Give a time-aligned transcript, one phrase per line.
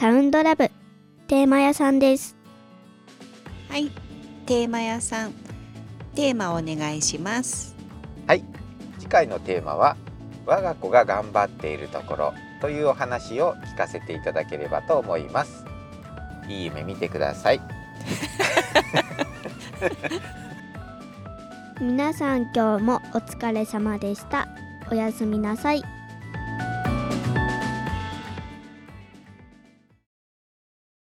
[0.00, 0.70] サウンドラブ
[1.28, 2.34] テーマ屋さんです。
[3.68, 3.90] はい
[4.46, 5.34] テーマ屋さん。
[6.14, 7.76] テーマお願いします。
[8.26, 8.42] はい
[8.98, 9.98] 次回のテーマは
[10.46, 12.32] 我が子が頑張っているところ
[12.62, 15.66] というお話を聞かせていただければと思います。
[16.48, 17.60] いい夢見てください。
[21.78, 24.48] 皆さん今日もお疲れ様でした。
[24.90, 25.99] おやすみなさい。